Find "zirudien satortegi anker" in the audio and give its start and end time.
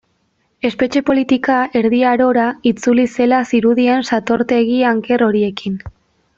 3.53-5.29